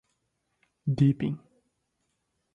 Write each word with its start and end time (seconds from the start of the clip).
deepin 0.97 1.35